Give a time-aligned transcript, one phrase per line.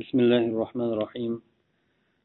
[0.00, 1.41] بسم الله الرحمن الرحيم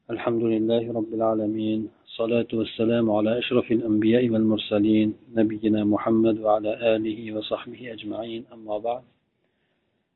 [0.09, 7.81] الحمد لله رب العالمين الصلاة والسلام على أشرف الأنبياء والمرسلين نبينا محمد وعلى آله وصحبه
[7.93, 9.03] أجمعين أما بعد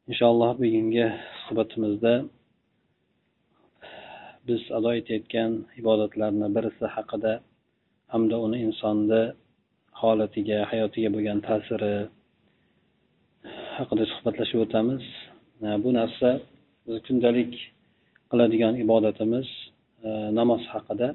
[0.10, 1.12] إن شاء الله bugungi
[1.48, 2.24] suhbatimizda
[4.47, 7.33] biz ado etayotgan ibodatlarni birisi haqida
[8.08, 9.24] hamda uni insonni
[10.02, 11.96] holatiga hayotiga bo'lgan ta'siri
[13.78, 15.04] haqida suhbatlashib o'tamiz
[15.83, 16.30] bu narsa
[16.86, 17.54] biz kundalik
[18.32, 19.48] qiladigan ibodatimiz
[20.05, 21.08] e, namoz haqida.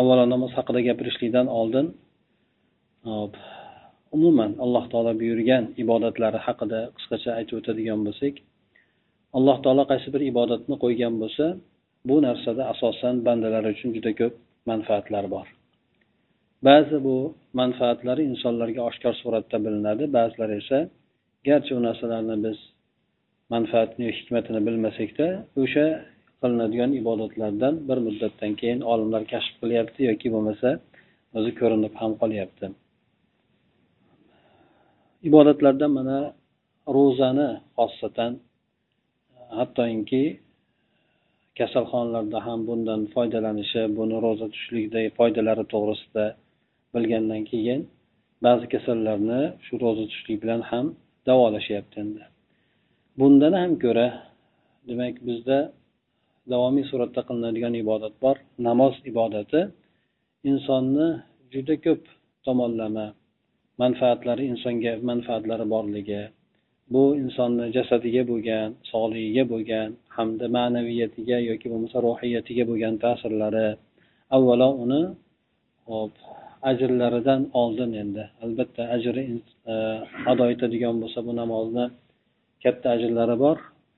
[0.00, 1.86] Avvalo namoz haqida gapirishlikdan oldin
[3.10, 3.34] hop
[4.16, 8.34] umuman alloh taolo buyurgan ibodatlari haqida qisqacha aytib o'tadigan bo'lsak
[9.38, 11.46] alloh taolo qaysi bir ibodatni qo'ygan bo'lsa
[12.08, 14.34] bu narsada asosan bandalar uchun juda ko'p
[14.70, 15.46] manfaatlar bor.
[16.68, 17.16] Ba'zi bu
[17.60, 20.78] manfaatlari insonlarga oshkor suratda bilinadi ba'zilari esa
[21.48, 22.58] garchi u narsalarni biz
[23.54, 25.26] manfaatini hikmatini bilmasakda
[25.62, 25.86] o'sha
[26.40, 30.68] qilinadigan ibodatlardan bir muddatdan keyin olimlar kashf qilyapti yoki bo'lmasa
[31.38, 32.66] o'zi ko'rinib ham qolyapti.
[35.28, 36.18] Ibodatlardan mana
[36.96, 38.32] ro'zani xosatan
[39.58, 40.24] hattoki
[41.58, 46.24] kasalxonalarda ham bundan foydalanishi buni ro'za tutishlikdagi foydalari to'g'risida
[46.94, 47.80] bilgandan keyin
[48.46, 50.86] ba'zi kasallarni shu ro'za tutishlik bilan ham
[51.28, 52.22] davolashyapti endi.
[53.18, 54.08] Bundan ham ko'ra
[54.88, 55.58] demak bizda
[56.52, 58.36] davomiy suratda qilinadigan ibodat bor.
[58.68, 59.60] Namoz ibodati
[60.50, 61.08] insonni
[61.52, 62.02] juda ko'p
[62.46, 63.06] tomonlama
[63.82, 66.22] manfaatlari insonga manfaatlari borligi
[66.92, 73.68] bu insonni jasadiga bo'lgan sog'ligiga bo'lgan hamda ma'naviyatiga yoki bo'lmasa ruhiyatiga bo'lgan ta'sirlari
[74.36, 75.02] avvalo uni
[75.90, 76.12] hop
[76.70, 78.24] ajrlaridan oldin endi.
[78.44, 79.22] Albatta ajri
[79.72, 79.74] e,
[80.30, 81.84] ado etadigan bo'lsa bu namozni
[82.64, 83.56] katta ajrlari bor.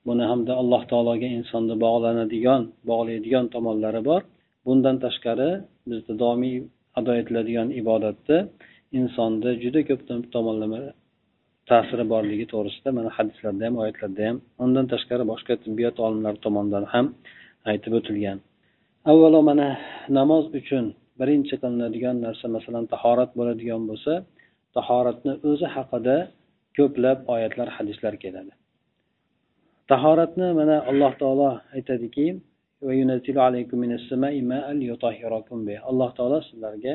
[0.08, 4.22] Buni hamda alloh taologa insonni bog'lanadigan bog'laydigan tomonlari bor.
[4.66, 5.50] Bundan tashqari
[5.90, 6.56] bizda doimiy
[6.98, 8.38] ado etiladigan ibodatni
[8.98, 10.00] insonni juda ko'p
[10.34, 10.80] tomonlama
[11.70, 17.06] ta'siri borligi to'g'risida mana hadislarda ham oyatlarda ham undan tashqari boshqa tibbiyot olimlari tomonidan ham
[17.70, 18.38] aytib o'tilgan.
[19.10, 19.68] Avvalo mana
[20.18, 20.84] namoz uchun
[21.20, 24.12] birinchi qilinadigan narsa masalan tahorat bo'ladigan bo'lsa
[24.76, 26.16] tahoratni o'zi haqida
[26.76, 28.52] ko'plab oyatlar hadislar keladi.
[29.92, 32.26] Tahoratni mana alloh taolo aytadiki
[35.90, 36.94] alloh taolo sizlarga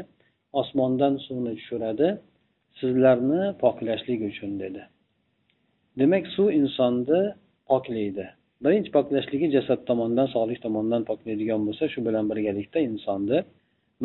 [0.62, 2.08] osmondan suvni tushiradi
[2.80, 4.82] sizlarni poklashlik uchun dedi.
[6.00, 7.22] Demak suv insonni
[7.72, 8.26] poklaydi.
[8.66, 13.40] Birinchi poklashligi jasad tomonidan sog'lik tomonidan poklaydigan bo'lsa shu bilan birgalikda insonni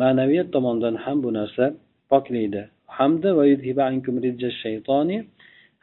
[0.01, 1.65] ma'naviyat tomondan ham bu narsa
[2.11, 2.61] poklaydi.
[2.97, 3.29] Hamda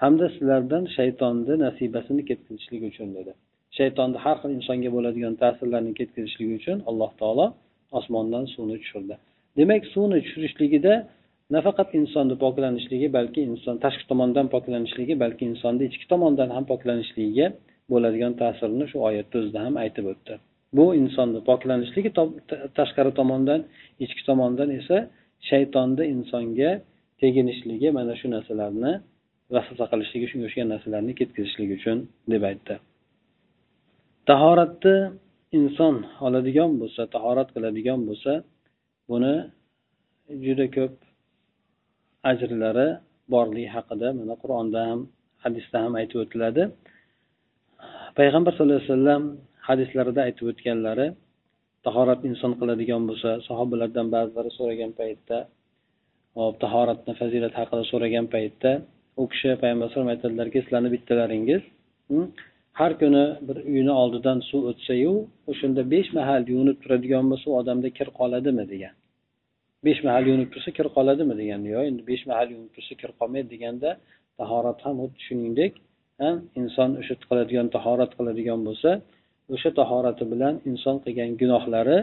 [0.03, 3.33] hamda sizlardan shaytonni nasibasini ketkazishlik uchun dedi.
[3.79, 7.47] Shaytonni har xil insonga bo'ladigan ta'sirlarni ketkazishlik uchun alloh taolo
[7.99, 9.15] osmondan suvni tushirdi.
[9.59, 10.95] Demak suvni tushirishligida
[11.57, 17.47] nafaqat insonni poklanishligi balki inson tashqi tomondan poklanishligi balki insonni ichki tomondan ham poklanishligiga
[17.93, 20.35] bo'ladigan ta'sirini shu oyatni o'zida ham aytib o'tdi.
[20.77, 22.11] Bu insonni poklanishligi
[22.79, 23.61] tashqari tomondan
[24.05, 24.97] ichki tomondan esa
[25.51, 26.71] shaytonni insonga
[27.21, 28.93] teginishligi mana shu narsalarni
[29.55, 31.99] vasvasa qilishligi shunga o'xshagan narsalarni ketkazishligi uchun
[32.33, 32.75] deb aytdi.
[34.31, 34.97] Tahoratni
[35.59, 35.97] inson
[36.27, 38.33] oladigan bo'lsa tahorat qiladigan bo'lsa
[39.11, 39.35] buni
[40.45, 40.95] juda ko'p
[42.31, 42.89] ajrlari
[43.33, 45.01] borligi haqida mana qur'onda ham
[45.45, 46.63] hadisda ham aytib o'tiladi.
[48.19, 49.23] Payg'ambar sallallohu alayhi vasallam
[49.69, 51.07] hadislarida aytib o'tganlari
[51.87, 55.39] tahorat inson qiladigan bo'lsa sahobalardan ba'zilari so'ragan paytda
[56.39, 58.71] hop tahoratni fazilati haqida so'ragan paytda
[59.21, 61.63] u kishi payg'ambar alayhisalom aytadilarki sizlarni bittalaringiz
[62.11, 62.27] hm?
[62.81, 65.13] har kuni bir uyni oldidan suv o'tsayu
[65.51, 68.65] o'shanda besh mahal yuvinib turadigan bo'lsa u odamda kir qoladimi?
[68.73, 68.95] degan.
[69.87, 71.35] Besh mahal yuvinib tursa kir qoladimi?
[71.41, 73.91] degan yo'q endi besh mahal yuvinib tursa kir qolmaydi deganda
[74.41, 75.73] tahorat ham xuddi shuningdek
[76.61, 78.91] inson o'sha qiladigan tahorat qiladigan bo'lsa
[79.55, 81.99] o'sha tahorati bilan inson qilgan gunohlari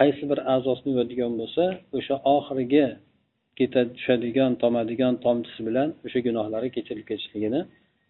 [0.00, 1.64] qaysi bir a'zosini yuvadigan bo'lsa
[1.98, 2.86] o'sha oxirgi
[3.58, 7.60] keta tushadigan tomadigan tomchisi bilan o'sha gunohlari kechirilib ketishligini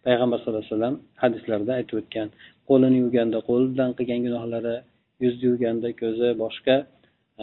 [0.05, 2.27] payg'ambar sallallohu alayhi vasallam hadislarida aytib o'tgan.
[2.69, 4.75] Qo'lini yuvganda qo'li bilan qilgan gunohlari
[5.23, 6.75] yuzni yuvganda ko'zi boshqa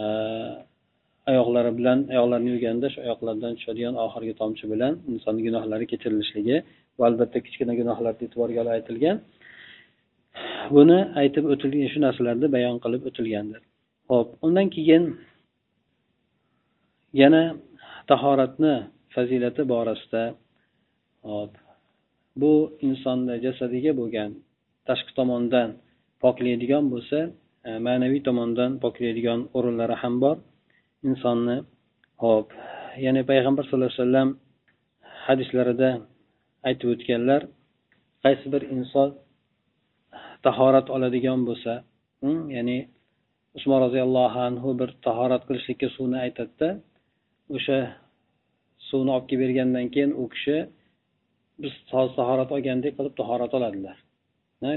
[0.01, 0.05] e,
[1.31, 6.57] oyoqlari bilan oyoqlarini yuvganda shu oyoqlardan tushadigan oxirgi tomchi bilan insonni gunohlari kechirilishligi
[6.99, 9.17] va albatta kichkina gunohlarni e'tiborga olib aytilgan.
[10.75, 13.61] Buni aytib o'tilgan shu narsalarni bayon qilib o'tilgandir.
[14.11, 15.03] Ho'p undan keyin
[17.21, 17.43] yana
[18.09, 18.73] tahoratni
[19.13, 20.23] fazilati borasida
[21.29, 21.51] hop
[22.41, 22.53] bu
[22.87, 24.29] insonni jasadiga bo'lgan
[24.87, 25.69] tashqi tomondan
[26.23, 27.19] poklaydigan bo'lsa
[27.67, 30.37] e, ma'naviy tomondan poklaydigan o'rinlari ham bor.
[31.09, 31.57] Insonni
[32.23, 32.47] ho'p
[33.05, 34.29] ya'ni payg'ambar sallallohu alayhi vasallam
[35.27, 35.89] hadislarida
[36.67, 37.41] aytib o'tganlar
[38.23, 39.09] qaysi bir inson
[40.47, 41.73] tahorat oladigan bo'lsa
[42.55, 42.77] ya'ni
[43.57, 46.69] usmon roziyallohu anhu bir tahorat qilishlikka suvni aytadida
[47.55, 47.79] o'sha
[48.89, 50.57] suvni olib kelib bergandan keyin u kishi
[51.63, 53.97] biz tahorat olgandek qilib tahorat oladilar.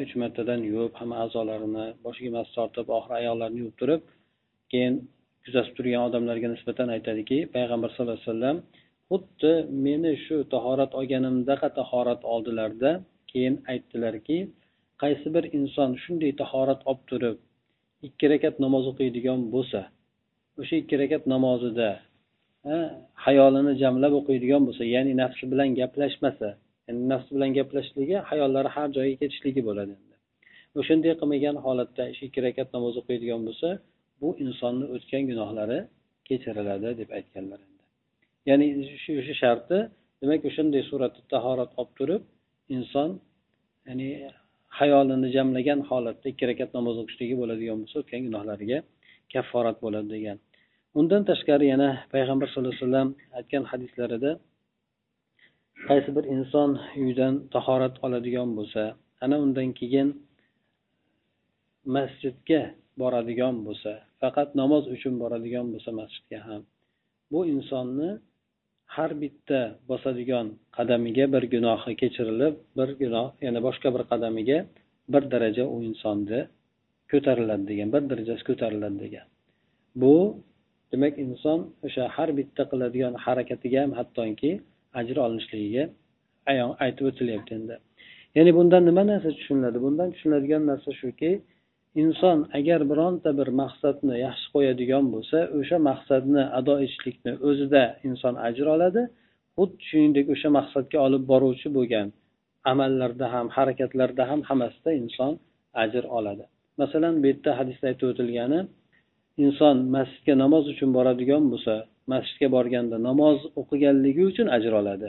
[0.05, 4.03] Uch martadan yuvib hamma a'zolarini boshiga mas tortib oxiri oyoqlarini yuvib turib
[4.73, 4.95] keyin
[5.45, 8.57] kuzatib turgan odamlarga nisbatan aytadiki payg'ambar sallallohu alayhi vasallam
[9.11, 9.53] xuddi
[9.87, 12.91] meni shu tahorat olganimdaqa tahorat oldilarda.
[13.33, 14.39] Keyin aytdilarki
[15.03, 17.39] qaysi bir inson shunday tahorat olib turib
[18.09, 19.81] ikki rakat namoz o'qiydigan bo'lsa
[20.61, 21.89] o'sha ikki rakat namozida
[23.27, 26.49] hayolini jamlab o'qiydigan bo'lsa ya'ni nafsi bilan gaplashmasa
[26.87, 30.15] ya'ni nafsi bilan gaplashishligi hayollari har joyga ketishligi bo'ladi endi.
[30.81, 33.69] O'shanday qilmagan holatda ikki rakat namoz o'qiydigan bo'lsa
[34.21, 35.79] bu insonni o'tgan gunohlari
[36.29, 37.83] kechiriladi deb aytganlar endi.
[38.49, 39.79] Ya'ni o'sha shu sharti
[40.21, 42.23] demak o'shanday suratda tahorat olib turib
[42.77, 43.11] inson
[43.89, 44.09] ya'ni
[44.79, 48.79] hayolini jamlagan holatda ikki rakat namoz o'qishligi bo'ladigan bo'lsa o'tgan gunohlariga
[49.33, 50.37] kafforat bo'ladi degan.
[50.99, 53.09] Undan tashqari yana payg'ambar sallallohu alayhi vasallam
[53.39, 54.31] aytgan hadislarida
[55.89, 56.71] qaysi bir inson
[57.05, 58.83] uydan tahorat oladigan bo'lsa
[59.25, 60.09] ana undan keyin
[61.95, 62.63] masjidga
[63.01, 66.63] boradigan bo'lsa faqat namoz uchun boradigan bo'lsa masjidga ham
[67.33, 68.11] bu insonni
[68.95, 69.61] har bitta
[69.91, 70.47] bosadigan
[70.77, 74.59] qadamiga bir gunohi kechirilib bir gunoh yana boshqa bir qadamiga
[75.13, 76.41] bir daraja u insonni
[77.13, 79.27] ko'tariladi degan bir darajasi ko'tariladi degan.
[80.03, 80.15] Bu
[80.93, 84.51] demak inson o'sha har bitta qiladigan harakatiga ham hattoki
[85.01, 85.85] ajr olinishligiga
[86.51, 87.77] ayon aytib o'tilyapti endi.
[88.37, 89.79] Ya'ni bundan nima narsa tushuniladi?
[89.87, 91.31] Bundan tushuniladigan narsa shuki
[92.03, 98.67] inson agar bironta bir maqsadni yaxshi qo'yadigan bo'lsa o'sha maqsadni ado etishlikni o'zida inson ajr
[98.75, 99.03] oladi.
[99.57, 102.09] Xuddi shuningdek o'sha maqsadga olib boruvchi bo'lgan
[102.73, 105.33] amallarda ham harakatlarda ham hammasida inson
[105.83, 106.45] ajr oladi.
[106.81, 108.61] Masalan bu yerda hadisda aytib o'tilgani
[109.45, 111.75] inson masjidga namoz uchun boradigan bo'lsa
[112.13, 115.09] masjidga borganda namoz o'qiganligi uchun ajr oladi.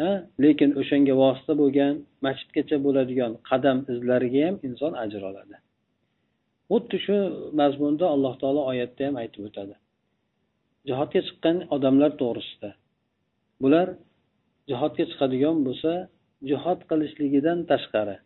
[0.00, 0.10] Ha?
[0.44, 1.94] Lekin o'shanga vosita bo'lgan
[2.26, 5.56] masjidgacha bo'ladigan qadam izlariga ham inson ajr oladi.
[6.70, 7.16] Xuddi shu
[7.60, 9.74] mazmunda alloh taolo oyatda ham aytib o'tadi.
[10.88, 12.70] Jihodga chiqqan odamlar to'g'risida.
[13.62, 13.86] Bular
[14.70, 15.92] jihodga chiqadigan bo'lsa
[16.48, 18.16] jihod qilishligidan tashqari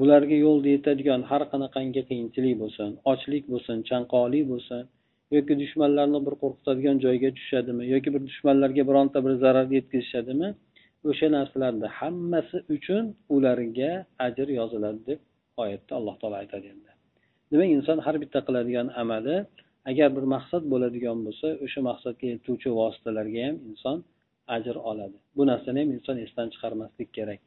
[0.00, 4.82] bularga yo'lda yetadigan har qanaqangi qiyinchilik bo'lsin ochlik bo'lsin chanqoqlik bo'lsin
[5.36, 10.48] yoki dushmanlarni bir qo'rqitadigan joyga tushadimi yoki bir dushmanlarga bironta bir zarar yetkazishadimi
[11.10, 13.04] o'sha narsalarni hammasi uchun
[13.36, 13.92] ularga
[14.26, 15.20] ajr yoziladi deb
[15.62, 16.91] oyatda alloh taolo aytadi endi.
[17.52, 19.36] Demak inson har bitta qiladigan amali
[19.90, 23.96] agar bir maqsad bo'ladigan bo'lsa o'sha maqsadga yetuvchi vositalarga ham inson
[24.56, 25.16] ajr oladi.
[25.36, 27.40] Bu narsani ham inson esdan chiqarmaslik kerak.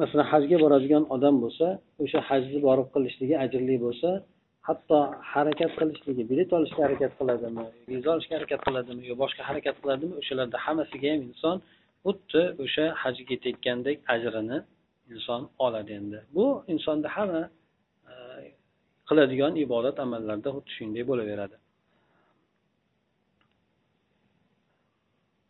[0.00, 1.66] Masalan hajga boradigan odam bo'lsa
[2.04, 4.10] o'sha hajni borib qilishligi ajrli bo'lsa
[4.68, 4.98] hatto
[5.32, 10.58] harakat qilishligi bilet olishga harakat qiladimi viza olishga harakat qiladimi yo boshqa harakat qiladimi o'shalarni
[10.66, 11.56] hammasiga ham inson
[12.04, 14.58] xuddi o'sha hajga ketayotgandek ajrini
[15.12, 16.18] inson oladi endi.
[16.36, 17.42] Bu insonni hamma
[19.08, 21.56] qiladigan ibodat amallarda xuddi shunday bo'laveradi.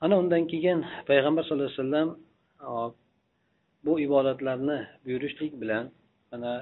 [0.04, 2.08] Ana undan keyin payg'ambar sallallohu alayhi vasallam
[3.86, 5.84] bu ibodatlarni buyurishlik bilan
[6.30, 6.52] mana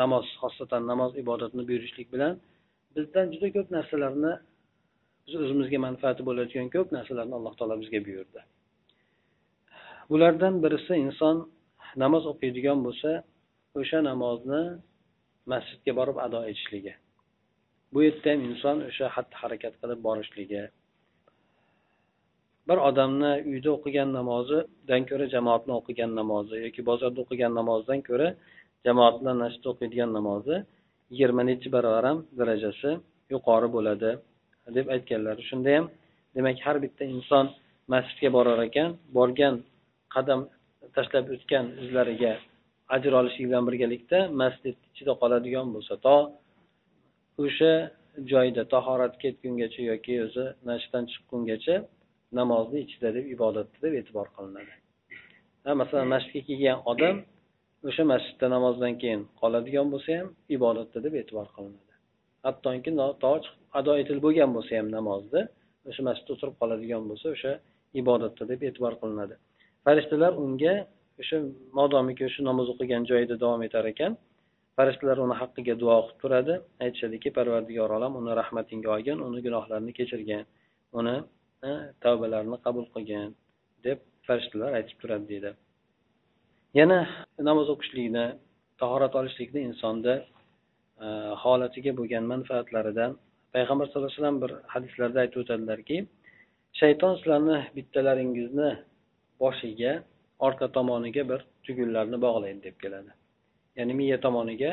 [0.00, 2.34] namoz xosatan namoz ibodatini buyurishlik bilan
[2.96, 4.32] bizdan juda ko'p narsalarni
[5.24, 8.40] biz o'zimizga manfaati bo'ladigan ko'p narsalarni alloh taolo bizga buyurdi.
[10.10, 11.36] Bulardan birisi inson
[12.02, 13.10] namoz o'qiydigan bo'lsa
[13.80, 14.62] o'sha namozni
[15.52, 16.94] masjidga borib ado etishligi.
[17.92, 20.62] Bu yerda ham inson o'sha xatti harakat qilib borishligi.
[22.68, 28.28] Bir odamni uyda o'qigan namozidan ko'ra jamoatni o'qigan namozi yoki bozorda o'qigan namozdan ko'ra
[28.86, 30.56] jamoat bilan masjidda o'qiydigan namozi
[31.10, 32.90] yigirma nechi barobar ham darajasi
[33.32, 34.10] yuqori bo'ladi.
[34.76, 35.36] Deb aytganlar.
[35.48, 35.84] Shunda ham
[36.36, 37.46] demak har bitta inson
[37.92, 39.54] masjidga borar ekan borgan
[40.14, 40.40] qadam
[40.96, 42.32] tashlab o'tgan izlariga
[42.94, 46.16] ajr olishlik bilan birgalikda masjid ichida qoladigan bo'lsa to
[47.44, 47.72] o'sha
[48.32, 51.76] joyda tahorat ketgungacha yoki o'zi masjiddan chiqqungacha
[52.38, 54.72] namozni ichida deb ibodatda deb e'tibor qilinadi.
[55.80, 57.16] Masalan masjidga kelgan odam
[57.88, 61.92] o'sha masjidda namozdan keyin qoladigan bo'lsa ham ibodatda deb e'tibor qilinadi.
[62.46, 62.90] Hattoki
[63.22, 63.32] to
[63.78, 65.42] ado etilib bo'lgan bo'lsa ham namozni
[65.88, 67.52] o'sha masjidda o'tirib qoladigan bo'lsa o'sha
[68.00, 69.34] ibodatda deb e'tibor qilinadi.
[69.84, 70.74] Farishtalar unga
[71.20, 71.38] o'sha
[71.78, 74.12] modomiki o'sha namoz o'qigan joyida davom etar ekan.
[74.76, 76.54] Farishtalar uni haqqiga duo qilib turadi.
[76.84, 80.42] Aytishadiki parvardigor olam uni rahmatingga olgin uni gunohlarini kechirgin
[80.98, 81.16] uni
[81.68, 81.70] e,
[82.04, 83.28] tavbalarini qabul qilgin
[83.86, 85.50] deb farishtalar aytib turadi deydi.
[86.80, 87.00] Yana
[87.48, 88.26] namoz o'qishlikni
[88.82, 90.16] tahorat olishlikni insonni
[91.04, 91.06] e,
[91.42, 93.10] holatiga bo'lgan manfaatlaridan
[93.54, 95.96] payg'ambar sallallohu alayhi vasallam bir hadislarda aytib o'tadilarki
[96.80, 98.70] shayton sizlarni bittalaringizni
[99.42, 99.92] boshiga
[100.46, 103.12] orqa tomoniga bir tugunlarni bog'laydi deb keladi.
[103.76, 104.72] Ya'ni miya tomoniga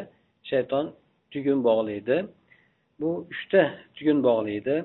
[0.49, 0.85] shayton
[1.33, 2.17] tugun bog'laydi.
[2.99, 3.61] Bu uchta
[3.95, 4.75] tugun bog'laydi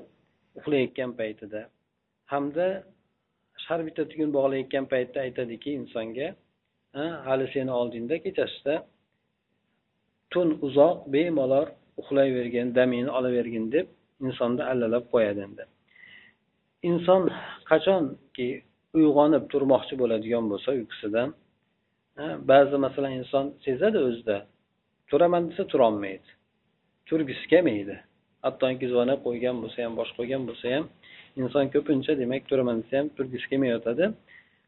[0.57, 1.61] uxlayotgan paytida.
[2.31, 2.67] Hamda
[3.67, 6.27] har bitta tugun bog'layotgan paytda aytadiki insonga
[7.27, 8.75] hali seni oldingda kechasida
[10.31, 11.67] tun uzoq bemalol
[12.01, 13.87] uxlayvergin damingni olavergin deb
[14.25, 15.63] insonni allalab qo'yadi endi.
[16.89, 17.23] Inson
[17.69, 18.47] qachonki
[18.97, 21.29] uyg'onib turmoqchi bo'ladigan bo'lsa uyqusidan
[22.51, 24.37] ba'zi masalan inson sezadi o'zida
[25.09, 26.29] turaman desa turolmaydi
[27.09, 27.95] turgisi kelmaydi.
[28.45, 30.85] Hattoki zona qo'ygan bo'lsa ham bosh qo'ygan bo'lsa ham
[31.41, 34.05] inson ko'pincha demak turaman desa ham turgisi kelmayotadi.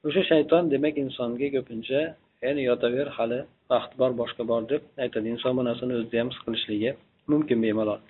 [0.08, 2.02] O'sha shayton demak insonga ko'pincha
[2.44, 3.40] ya'ni yotaver hali
[3.72, 5.28] vaqt bor boshqa bor deb aytadi.
[5.36, 6.92] Inson bu narsani o'zida ham his qilishligi
[7.32, 8.02] mumkin bemalol.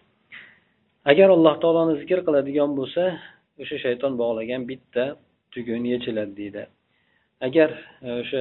[1.11, 3.03] Agar alloh taoloni zikr qiladigan bo'lsa
[3.61, 5.03] o'sha shayton bog'lagan bitta
[5.53, 6.63] tugun yechiladi deydi.
[7.47, 7.69] Agar
[8.05, 8.39] e, o'sha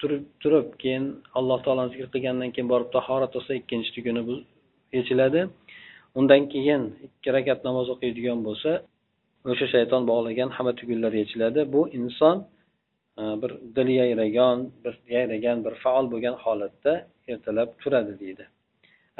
[0.00, 1.04] turib turib keyin
[1.38, 4.34] alloh taoloni zikr qilgandan keyin borib tahorat qilsa ikkinchi tuguni bu
[4.96, 5.40] yechiladi.
[6.18, 8.70] Undan keyin ikki rakat namoz o'qiydigan bo'lsa
[9.52, 11.60] o'sha shayton bog'lagan hamma tugunlar yechiladi.
[11.74, 12.36] Bu inson
[13.20, 16.92] e, bir dili yayragan bir yayragan bir faol bo'lgan holatda
[17.32, 18.44] ertalab turadi deydi.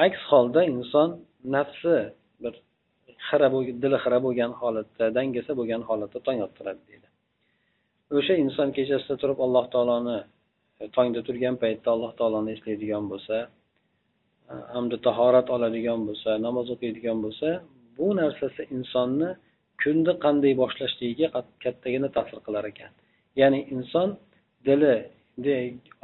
[0.05, 1.09] Aks holda inson
[1.55, 1.97] nafsi
[2.43, 2.55] bir
[3.27, 3.49] xira
[3.85, 7.09] dili xira bo'lgan holatda dangasa bo'lgan holatda tong ottiradi deydi.
[8.19, 10.19] O'sha inson kechasida turib alloh taoloni
[10.81, 13.37] e, tongda turgan paytda alloh taoloni eslaydigan bo'lsa
[14.53, 17.49] e, hamda tahorat oladigan bo'lsa namoz o'qiydigan bo'lsa
[17.99, 19.31] bu narsasi insonni
[19.83, 21.29] kunni qanday boshlashligiga
[21.65, 22.93] kattagina ta'sir qilar ekan.
[23.41, 24.09] Ya'ni inson
[24.69, 24.95] dili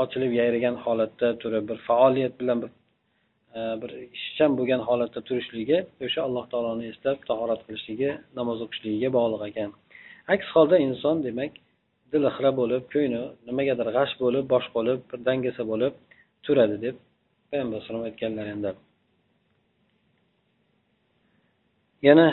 [0.02, 2.70] ochilib yayragan holatda turib bir faoliyat bilan bir
[3.54, 9.70] bir ishchan bo'lgan holatda turishligi o'sha alloh taoloni eslab tahorat qilishligi namoz o'qishligiga bog'liq ekan.
[10.34, 11.52] Aks holda inson demak
[12.12, 15.94] dili xira bo'lib ko'ngli nimagadir g'ash bo'lib bosh bo'lib bir dangasa bo'lib
[16.44, 16.96] turadi deb
[17.50, 18.70] payg'ambar alayhisalom aytganlar endi.
[22.08, 22.28] Yana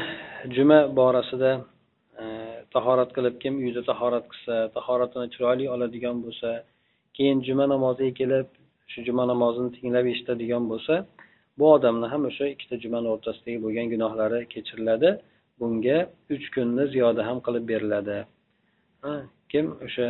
[0.55, 1.51] juma borasida
[2.21, 2.25] e,
[2.75, 6.49] tahorat qilib kim uyida tahorat qilsa tahoratini chiroyli oladigan bo'lsa
[7.17, 8.47] keyin juma namoziga kelib
[8.91, 10.95] shu juma namozini tinglab eshitadigan bo'lsa
[11.59, 15.09] bu odamni ham o'sha ikkita jumani o'rtasidagi bo'lgan gunohlari kechiriladi.
[15.59, 15.97] Bunga
[16.35, 18.17] uch kunni ziyoda ham qilib beriladi.
[19.51, 20.07] Kim o'sha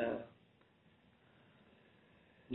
[0.00, 0.02] e,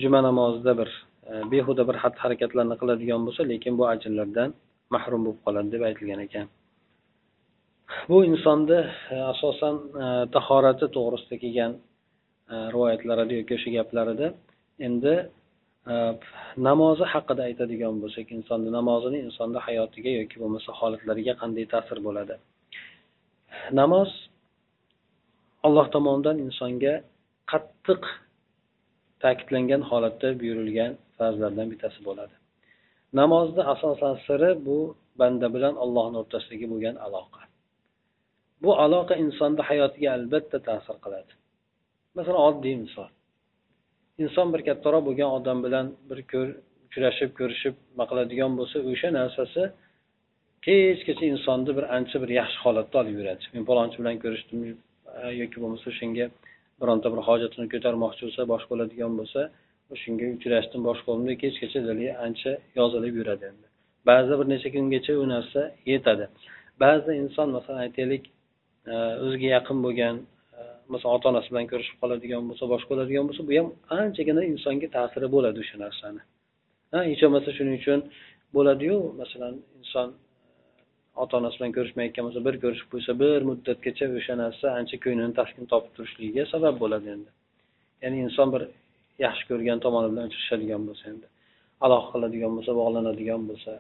[0.01, 0.89] juma namozida bir
[1.29, 4.49] e, behuda bir xatti harakatlarni qiladigan bo'lsa lekin bu ajrlardan
[4.95, 6.47] mahrum bo'lib qoladi deb aytilgan ekan.
[8.09, 8.79] Bu insonni
[9.13, 9.75] e, asosan
[10.35, 11.71] tahorati to'g'risida kelgan
[12.73, 14.27] rivoyatlarida yoki o'sha gaplarida
[14.87, 15.15] endi
[15.91, 15.93] e,
[16.67, 22.35] namozi haqida aytadigan bo'lsak insonni namozini insonni hayotiga yoki bo'lmasa holatlariga qanday ta'sir bo'ladi?
[23.79, 24.09] Namoz
[25.67, 26.93] alloh tomonidan insonga
[27.51, 28.03] qattiq
[29.23, 32.35] ta'kidlangan holatda buyurilgan farzlardan bittasi bo'ladi.
[33.19, 34.77] Namozni asosan siri bu
[35.19, 37.41] banda bilan allohni o'rtasidagi bo'lgan aloqa.
[38.63, 41.31] Bu aloqa insonni hayotiga albatta ta'sir qiladi.
[42.17, 43.09] Masalan oddiy misol.
[44.23, 46.19] Inson bir kattaroq bo'lgan odam bilan bir
[46.87, 49.61] uchrashib ko'rishib nima qiladigan bo'lsa o'sha narsasi
[50.65, 53.43] kechgacha insonni bir ancha bir yaxshi holatda olib yuradi.
[53.53, 54.59] Men palonchi bilan ko'rishdim
[55.41, 56.25] yoki bo'lmasa o'shanga
[56.81, 59.41] bironta bir hojatini ko'tarmoqchi bo'lsa boshqa bo'ladigan bo'lsa
[60.03, 61.79] shunga uchrashdim boshqa bo'ldi kechgacha
[62.25, 63.67] ancha yozilib yuradi endi.
[64.09, 66.25] Ba'zida bir necha kungacha u narsa yetadi.
[66.83, 68.23] Ba'zida inson masalan aytaylik
[69.25, 70.15] o'ziga yaqin bo'lgan
[70.93, 73.67] masalan ota onasi bilan ko'rishib qoladigan bo'lsa boshqa bo'ladigan bo'lsa bu ham
[74.01, 76.21] anchagina insonga ta'siri bo'ladi o'sha narsani.
[77.09, 77.99] Hech bo'lmasa shuning uchun
[78.55, 80.15] bo'ladiyu masalan inson e,
[81.23, 85.65] ota onasi bilan ko'rishmayotgan bo'lsa bir ko'rishib qo'ysa bir muddatgacha o'sha narsa ancha ko'nglini taskin
[85.71, 87.29] topib turishligiga sabab bo'ladi endi.
[88.03, 88.63] Ya'ni inson bir
[89.25, 91.27] yaxshi ko'rgan tomoni bilan uchrashadigan bo'lsa endi
[91.85, 93.71] aloqa qiladigan bo'lsa bog'lanadigan bo'lsa.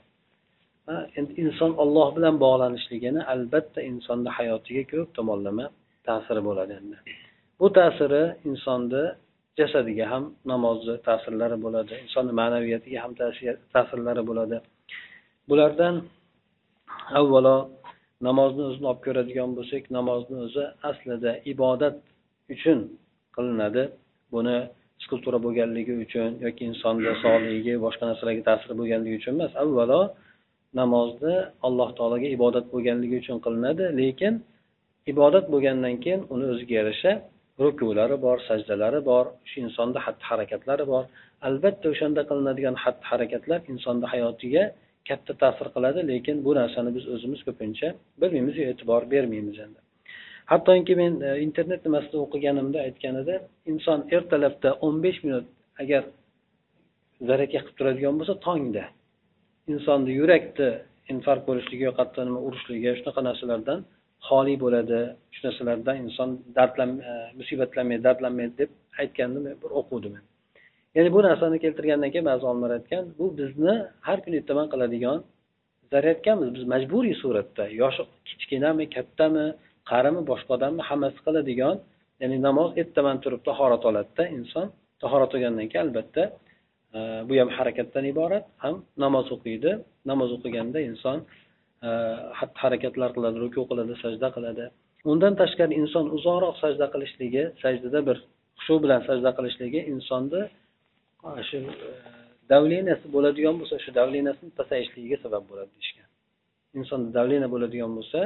[1.19, 5.65] Endi inson olloh bilan bog'lanishligini albatta insonni hayotiga ko'p tomonlama
[6.09, 6.97] ta'siri bo'ladi endi.
[7.59, 9.03] Bu ta'siri insonni
[9.59, 13.11] jasadiga ham namozni ta'sirlari bo'ladi insonni ma'naviyatiga ham
[13.75, 14.57] ta'sirlari bo'ladi.
[15.49, 15.95] Bulardan
[17.19, 17.57] avvalo
[18.27, 21.97] namozni o'zini olib ko'radigan bo'lsak namozni o'zi aslida ibodat
[22.53, 22.79] uchun
[23.35, 23.83] qilinadi.
[24.33, 24.57] Buni
[25.03, 29.51] skulptura bo'lganligi uchun yoki insonni sog'ligiga boshqa narsalarga ta'siri bo'lganligi uchun emas.
[29.63, 30.01] Avvalo
[30.79, 31.35] namozni
[31.67, 34.33] alloh taologa ibodat bo'lganligi uchun qilinadi lekin
[35.11, 37.11] ibodat bo'lgandan keyin uni o'ziga yarasha
[37.63, 41.03] rukulari bor sajdalari bor shu insonni xatti harakatlari bor.
[41.47, 44.63] Albatta o'shanda qilinadigan xatti harakatlar insonni hayotiga
[45.09, 47.87] katta ta'sir qiladi lekin bu narsani biz o'zimiz ko'pincha
[48.21, 49.79] bilmaymiz e'tibor bermaymiz endi.
[50.51, 53.35] Hattoki men e, internet nimasida o'qiganimda aytgan edi
[53.71, 55.45] inson ertalabda o'n besh minut
[55.83, 56.03] agar
[57.29, 58.83] zaraka qilib turadigan bo'lsa tongda
[59.73, 60.69] insonni yurakni
[61.13, 63.79] infarkt bo'lishligi yoki nima urishligi shunaqa narsalardan
[64.27, 64.99] xoli bo'ladi
[65.33, 68.71] shu narsalardan inson dardlan e, musibatlanmaydi dardlanmaydi deb
[69.01, 70.13] aytganni bir o'qidim
[70.95, 73.75] ya'ni bu narsani keltirgandan keyin ba'zi olimlar aytgan bu bizni
[74.07, 75.19] har kuni ertaman qiladigan
[75.93, 79.45] zaryadkamiz biz majburiy suratda yoshi kichkinami kattami
[79.91, 81.75] qarimi boshqa odammi hammasi qiladigan
[82.21, 84.67] ya'ni namoz ertaman turib tahorat oladida inson
[85.03, 86.23] tahorat olgandan keyin albatta
[86.95, 89.71] e, bu ham harakatdan iborat ham namoz o'qiydi.
[90.11, 91.17] Namoz o'qiganda inson
[92.39, 94.65] xatti harakatlar qiladi ruku qiladi sajda qiladi
[95.11, 98.17] undan tashqari inson uzoqroq sajda qilishligi sajdada bir
[98.59, 100.41] xushu bilan sajda qilishligi insonni
[101.49, 101.89] shu e,
[102.53, 106.07] davleniyasi bo'ladigan bo'lsa shu davleniyasini pasayishligiga sabab bo'ladi deyishgan
[106.79, 108.19] insonda davleniya bo'ladigan bo'lsa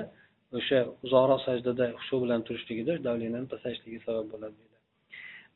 [0.57, 4.77] o'sha uzoqroq sajdada xushu bilan turishligida davleniyani pasayishligi sabab bo'ladi deydi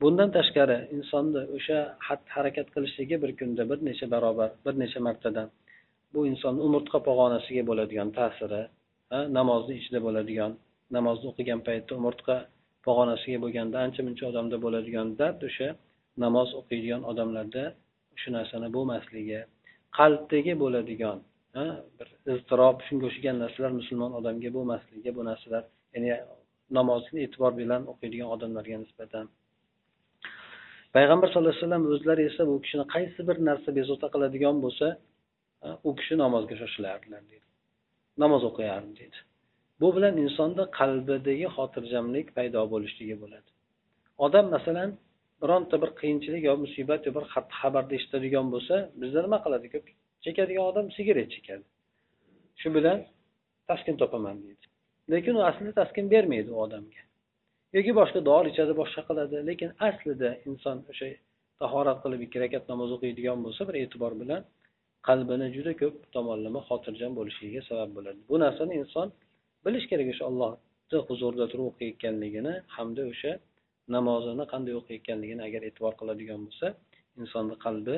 [0.02, 5.48] bundan tashqari insonni o'sha xatti harakat qilishligi bir kunda bir necha barobar bir necha martadan
[6.16, 8.62] bu insonni umurtqa pog'onasiga bo'ladigan ta'siri
[9.38, 10.52] namozni ichida bo'ladigan
[10.96, 12.36] namozni o'qigan paytda umurtqa
[12.88, 15.70] pog'onasiga bo'lganda ancha muncha odamda bo'ladigan dard o'sha
[16.24, 17.64] namoz o'qiydigan odamlarda
[18.22, 19.40] shu narsani bo'lmasligi
[19.98, 21.18] qalbdagi bo'ladigan
[21.98, 26.10] bir iztirob shunga o'xshagan narsalar musulmon odamga bo'lmasligi bu narsalar ya'ni
[26.78, 29.26] namozni e'tibor bilan o'qiydigan odamlarga nisbatan.
[30.96, 34.88] Payg'ambar sallallohu alayhi vasallam o'zlari esa bu kishini qaysi bir narsa bezovta qiladigan bo'lsa
[35.88, 37.46] u kishi namozga shoshilardilar deydi
[38.24, 39.18] namoz o'qiyardi deydi
[39.82, 43.50] bu bilan insonda qalbidagi xotirjamlik paydo bo'lishligi bo'ladi.
[44.26, 44.90] Odam masalan
[45.42, 47.26] bironta bir qiyinchilik yo musibat yo bir
[47.60, 49.68] xabarni eshitadigan bo'lsa bizda nima qiladi?
[49.74, 49.86] Ko'p
[50.26, 51.66] chekadigan odam sigaret chekadi.
[52.62, 52.98] Shu bilan
[53.70, 54.66] taskin topaman deydi
[55.14, 57.02] lekin u aslida taskin bermaydi u odamga.
[57.78, 59.36] Yoki boshqa dori ichadi boshqa qiladi.
[59.50, 61.08] Lekin aslida inson o'sha
[61.62, 64.42] tahorat qilib ikki rakat namoz o'qiydigan bo'lsa bir e'tibor bilan
[65.08, 68.20] qalbini juda ko'p tomonlama xotirjam bo'lishiga sabab bo'ladi.
[68.30, 69.08] Bu narsani inson
[69.66, 73.32] bilish kerak o'sha ollohni huzurida turib o'qiyotganligini hamda o'sha
[73.96, 76.68] namozini qanday o'qiyotganligini agar e'tibor qiladigan bo'lsa
[77.22, 77.96] insonni qalbi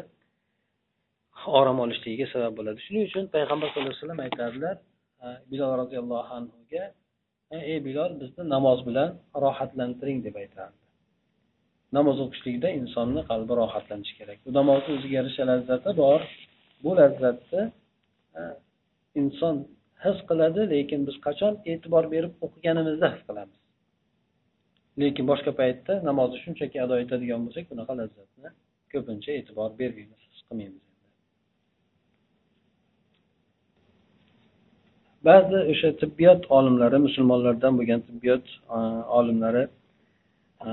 [1.60, 2.80] orom olishligiga sabab bo'ladi.
[2.86, 4.76] Shuning uchun payg'ambar sallallohu alayhi vasallam aytadilar
[5.52, 6.84] bilol roziyallohu anhuga
[7.72, 9.10] ey bilol bizni namoz bilan
[9.44, 10.78] rohatlantiring deb aytardi.
[11.98, 14.38] Namoz o'qishlikda insonni qalbi rohatlanishi kerak.
[14.46, 16.22] Bu namozni o'ziga yarasha lazzati bor
[16.84, 17.64] bu lazzatni
[18.40, 18.42] e,
[19.22, 19.56] inson
[20.06, 23.60] his qiladi lekin biz qachon e'tibor berib o'qiganimizda his qilamiz.
[25.02, 28.50] Lekin boshqa paytda namozni shunchaki ado etadigan bo'lsak bunaqa lazzatni
[28.94, 30.84] ko'pincha e'tibor bermaymiz his qilmaymiz.
[35.28, 38.78] Ba'zi o'sha tibbiyot olimlari musulmonlardan bo'lgan tibbiyot e,
[39.20, 39.64] olimlari
[40.66, 40.70] e,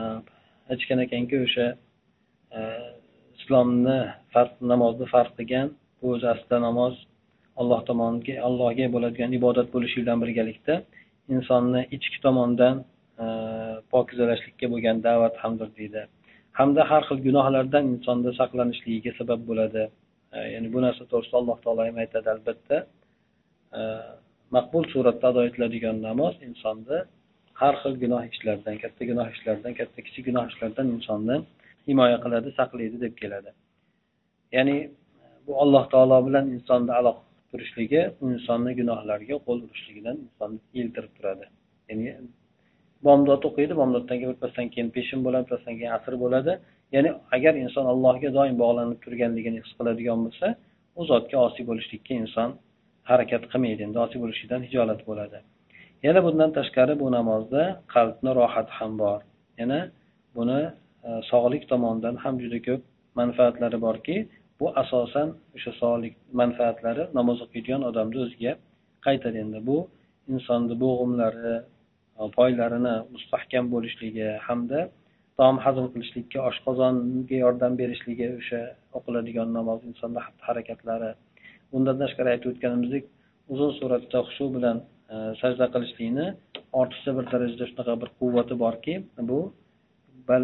[0.71, 1.67] aytishgan ekanki o'sha
[3.39, 3.99] islomni
[4.35, 5.69] farq namozni farq qilgan
[6.05, 6.95] bu o'zi aslida namoz
[7.61, 10.75] alloh tomoniga allohga bo'ladigan ibodat bo'lishi bilan birgalikda
[11.35, 12.77] insonni ichki tomondan
[13.25, 13.27] e,
[13.93, 16.03] pokizalashlikka bo'lgan da'vat hamdir deydi.
[16.59, 19.83] Hamda har xil gunohlardan insonda saqlanishligiga sabab bo'ladi.
[20.37, 22.77] E, ya'ni bu narsa to'g'risida alloh taolo ham aytadi albatta.
[23.79, 23.81] E,
[24.57, 26.99] maqbul suratda ado etiladigan namoz insonni
[27.61, 31.37] har xil gunoh ishlardan katta gunoh ishlardan katta kichik gunoh ishlardan insonni
[31.89, 33.51] himoya qiladi saqlaydi deb keladi.
[34.57, 34.77] Ya'ni
[35.47, 41.45] bu alloh taolo bilan insonni aloqa turishligi u insonni gunohlariga qo'l urishligidan insonni eltirib turadi.
[41.89, 42.09] Ya'ni
[43.07, 46.53] bomdod o'qiydi bomdoddan keyin birpasdan keyin peshin bo'ladi birpasdan keyin asr bo'ladi.
[46.95, 50.47] Ya'ni agar inson allohga doim bog'lanib turganligini his qiladigan bo'lsa
[50.99, 52.49] u zotga osiy bo'lishlikka inson
[53.11, 55.39] harakat qilmaydi endi osiy bo'lishlikdan hijolat bo'ladi.
[56.07, 57.63] Yana bundan tashqari bu namozda
[57.95, 59.21] qalbni rohati ham bor.
[59.61, 59.81] Yana
[60.37, 60.61] buni
[61.09, 62.83] e, sog'lik tomonidan ham juda ko'p
[63.21, 64.17] manfaatlari borki
[64.65, 68.53] bu asosan o'sha sog'lik manfaatlari namoz o'qiydigan odamni o'ziga
[69.07, 69.37] qaytadi.
[69.45, 69.79] Endi bu
[70.33, 71.55] insonni bo'g'imlari
[72.21, 74.81] e, poylarini mustahkam bo'lishligi hamda
[75.39, 78.61] taom hazm qilishlikka oshqozonga yordam berishligi o'sha
[78.99, 81.11] o'qiladigan namoz insonni xatti harakatlari.
[81.73, 83.05] Bundan tashqari aytib o'tganimizdek
[83.53, 84.77] uzun suratda xushu bilan
[85.15, 86.27] e, sajda qilishlikni
[86.81, 88.95] ortiqcha bir darajada shunaqa bir quvvati borki
[89.31, 89.41] bu
[90.35, 90.39] e,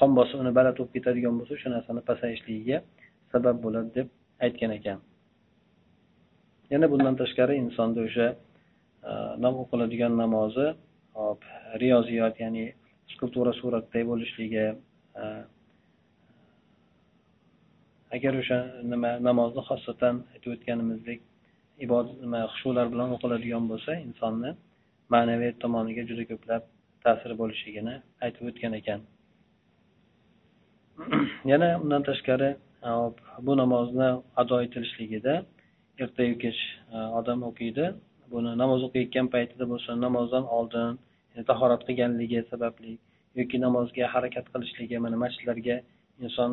[0.00, 2.78] qon bosimi uni baland bo'lib ketadigan bo'lsa shu narsani pasayishligiga
[3.32, 4.08] sabab bo'ladi deb
[4.44, 4.98] aytgan ekan.
[6.72, 8.26] Yana bundan tashqari insonda o'sha
[9.10, 9.12] e,
[9.62, 10.66] o'qiladigan namozi
[11.20, 11.40] hop
[11.82, 12.64] riyoziyat ya'ni
[13.12, 14.66] skulptura suratday bo'lishligi
[15.22, 15.24] e,
[18.16, 18.58] agar o'sha
[18.92, 21.20] nima namozni xosatan aytib o'tganimizdek
[21.84, 24.50] ibodat nima xushular bilan o'qiladigan bo'lsa insonni
[25.14, 26.62] ma'naviyat tomoniga juda ko'plab
[27.04, 29.00] ta'siri bo'lishligini aytib o'tgan ekan.
[31.52, 32.50] Yana undan tashqari
[33.46, 35.34] bu namozni ado etilishligida
[35.98, 36.60] ertayu kech
[37.20, 37.86] odam o'qiydi.
[38.32, 40.98] Buni namoz o'qiyotgan paytida bo'lsin namozdan oldin
[41.50, 42.92] tahorat qilganligi sababli
[43.38, 45.76] yoki namozga harakat qilishligi mana masjidlarga
[46.24, 46.50] inson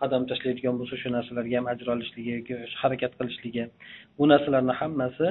[0.00, 3.64] qadam tashlaydigan bo'lsa shu narsalarga ham ajr olishligi yoki harakat qilishligi
[4.18, 5.28] bu narsalarni hammasi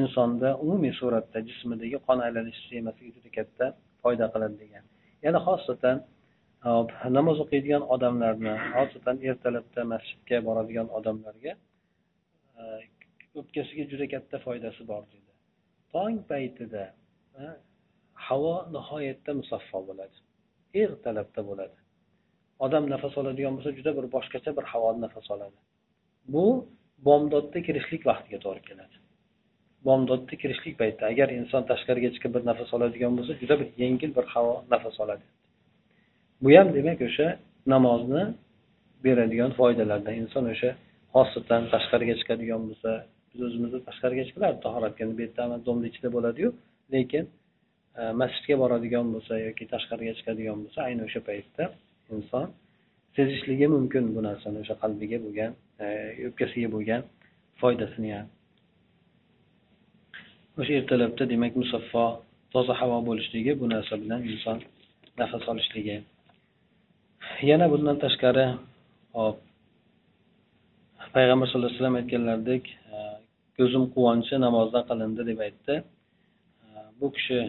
[0.00, 3.66] insonda umumiy suratda jismidagi qon aylanish sistemasiga juda katta
[4.02, 4.84] foyda qiladi degan.
[5.26, 5.96] Yana xosatan
[7.18, 11.52] namoz o'qiydigan odamlarni xosatan ertalabda masjidga boradigan odamlarga
[12.60, 12.62] e,
[13.40, 15.30] o'pkasiga juda katta foydasi bor deydi
[15.94, 16.84] tong paytida
[17.40, 17.42] e,
[18.28, 20.16] havo nihoyatda musaffo bo'ladi.
[20.82, 21.76] Ertalabda bo'ladi.
[22.64, 25.58] Odam nafas oladigan bo'lsa juda bir boshqacha bir havoni nafas oladi.
[26.34, 26.44] Bu
[27.06, 28.96] bomdodda kirishlik vaqtiga to'g'ri keladi.
[29.86, 34.26] Bomdodda kirishlik paytida agar inson tashqariga chiqib bir nafas oladigan bo'lsa juda bir yengil bir
[34.34, 35.24] havo nafas oladi.
[36.42, 37.28] Bu ham demak o'sha
[37.74, 38.24] namozni
[39.04, 40.70] beradigan foydalardan inson o'sha
[41.14, 42.90] xosatan tashqariga chiqadigan bo'lsa
[43.30, 46.48] biz o'zimizni tashqariga chiqiladi tahoratga bu yerda domni ichida bo'ladiyu
[46.94, 47.24] lekin
[48.00, 51.64] e, masjidga boradigan bo'lsa yoki tashqariga chiqadigan bo'lsa ayni o'sha paytda
[52.16, 52.46] inson
[53.16, 55.52] sezishligi mumkin bu narsani o'sha qalbiga bo'lgan
[55.84, 55.86] e,
[56.28, 57.02] o'pkasiga bo'lgan
[57.60, 58.26] foydasini ham.
[60.60, 62.04] O'sha ertalabda demak musaffo
[62.52, 64.58] toza havo bo'lishligi bu narsa bilan inson
[65.20, 65.96] nafas olishligi
[67.50, 68.46] yana bundan tashqari
[69.18, 69.36] hop
[71.16, 72.96] payg'ambar sallallohu alayhi vasallam aytganlaridek e,
[73.58, 75.74] ko'zim quvonchi namozda qilindi deb aytdi.
[76.64, 76.68] E,
[77.00, 77.40] bu kishi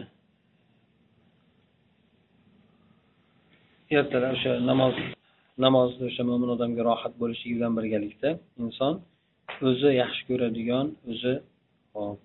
[3.98, 4.94] ertalab o'sha namoz
[5.64, 8.30] namozda o'sha mo'min odamga rohat bo'lishligi bilan birgalikda
[8.64, 8.94] inson
[9.68, 11.34] o'zi yaxshi ko'radigan o'zi
[11.96, 12.18] hop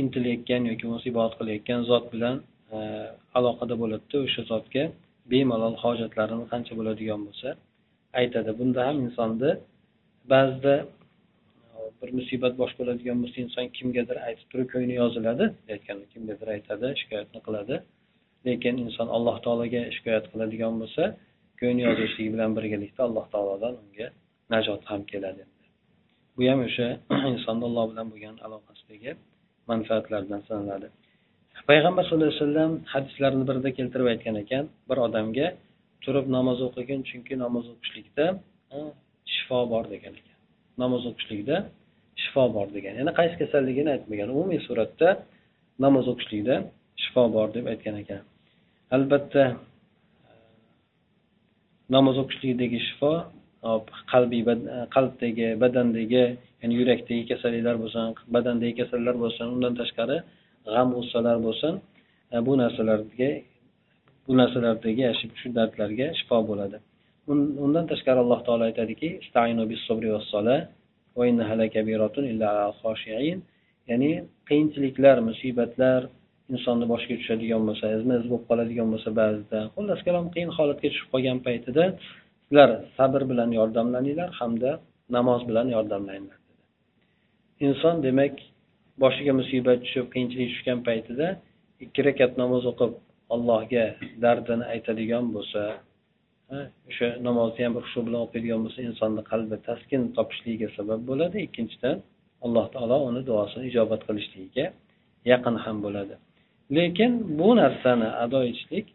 [0.00, 2.36] intilayotgan yoki bo'lmasa ibodat qilayotgan zot bilan
[2.76, 2.78] e,
[3.38, 4.84] aloqada bo'ladida o'sha zotga
[5.32, 7.48] bemalol hojatlarini qancha bo'ladigan bo'lsa
[8.20, 8.50] aytadi.
[8.58, 9.50] Bunda ham insonni
[10.32, 10.74] ba'zida
[12.00, 17.40] bir musibat bosh bo'ladigan bo'lsa inson kimgadir aytib turib ko'ngli yoziladi aytgan kimgadir aytadi shikoyatni
[17.46, 17.76] qiladi.
[18.46, 21.04] Lekin inson alloh taologa shikoyat qiladigan bo'lsa
[21.60, 24.08] ko'ngli yozilishligi bilan birgalikda alloh taolodan unga
[24.54, 25.42] najot ham keladi.
[26.36, 26.88] Bu ham o'sha
[27.32, 29.10] insonni alloh bilan bo'lgan aloqasidagi
[29.70, 30.88] manfaatlardan sanaladi.
[31.68, 34.64] Payg'ambar sallallohu alayhi vasallam hadislarni birida keltirib aytgan ekan.
[34.88, 35.46] Bir odamga
[36.04, 38.26] turib namoz o'qigin chunki namoz o'qishlikda
[39.34, 40.36] shifo bor degan ekan.
[40.82, 41.56] Namoz o'qishlikda
[42.22, 42.92] shifo bor degan.
[43.00, 44.28] Ya'ni qaysi kasalligini aytmagan.
[44.34, 45.08] Umumiy suratda
[45.84, 46.56] namoz o'qishlikda
[47.02, 48.20] shifo bor deb aytgan ekan.
[48.96, 49.44] Albatta
[51.96, 53.12] namoz o'qishlikdagi shifo
[54.12, 54.42] qalbiy
[54.96, 56.24] qalbdagi badandagi
[56.60, 58.02] ya'ni yurakdagi kasalliklar bo'lsin
[58.34, 60.16] badandagi kasallar bo'lsin undan tashqari
[60.72, 61.74] g'am g'ussalar bo'lsin
[62.34, 63.30] e, bu narsalarga
[64.26, 65.02] bu narsalardagi
[65.40, 66.78] shu dardlarga shifo bo'ladi.
[67.64, 69.08] Undan tashqari alloh taolo aytadiki
[73.90, 74.12] ya'ni
[74.48, 76.00] qiyinchiliklar musibatlar
[76.54, 81.08] insonni boshiga tushadigan bo'lsa izma iz bo'lib qoladigan bo'lsa ba'zida xullas kalom qiyin holatga tushib
[81.12, 81.84] qolgan paytida
[82.44, 84.70] sizlar sabr bilan yordamlaninglar hamda
[85.16, 86.38] namoz bilan yordamlaninglar
[87.66, 88.34] inson demak
[89.02, 91.26] boshiga musibat tushib qiyinchilik tushgan paytida
[91.84, 92.92] ikki rakat namoz o'qib
[93.34, 93.84] allohga
[94.24, 95.62] dardini aytadigan bo'lsa
[96.88, 101.36] o'sha namozni ham bir bilan o'qiydigan bo'lsa insonni qalbi taskin topishligiga sabab bo'ladi.
[101.46, 101.96] Ikkinchidan
[102.44, 104.66] alloh taolo uni duosini ijobat qilishligiga
[105.32, 106.14] yaqin ham bo'ladi.
[106.76, 108.86] Lekin bu narsani ado etishlik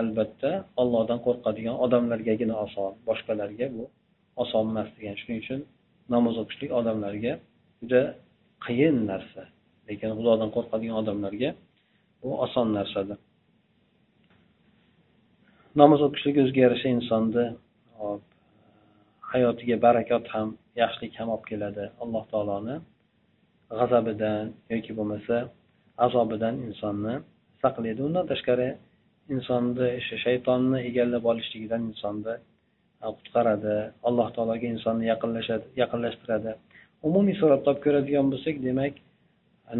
[0.00, 3.84] albatta ollohdan qo'rqadigan odamlargagina oson boshqalarga bu
[4.42, 5.60] oson emas degan shuning uchun
[6.14, 7.32] namoz o'qishlik odamlarga
[7.82, 8.02] juda
[8.64, 9.42] qiyin narsa.
[9.88, 11.50] Lekin xudodan qo'rqadigan odamlarga
[12.22, 13.18] bu oson narsadir
[15.80, 17.44] namoz o'qishlik o'ziga yarasha insonni
[19.32, 20.48] hayotiga barakot ham
[20.82, 21.84] yaxshilik ham olib keladi.
[22.02, 22.76] Alloh taoloni
[23.78, 24.44] g'azabidan
[24.74, 25.36] yoki bo'lmasa
[26.06, 27.14] azobidan insonni
[27.62, 28.00] saqlaydi.
[28.08, 28.68] Undan tashqari
[29.34, 32.34] insonni o'sha shaytonni egallab olishligidan insonni
[33.18, 33.76] qutqaradi.
[34.08, 36.50] Alloh taologa insonni yaqinlashadi yaqinlashtiradi.
[37.06, 38.94] Umumiy suratda olib ko'radigan bo'lsak demak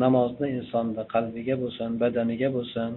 [0.05, 2.91] namozni insonni qalbiga bo'lsin badaniga bo'lsin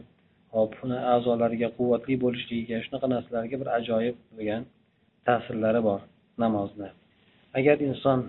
[0.55, 4.63] hop uni a'zolariga quvvatli bo'lishligiga shunaqa narsalarga bir ajoyib bo'lgan
[5.27, 6.01] ta'sirlari bor
[6.43, 6.89] namozni
[7.59, 8.19] agar inson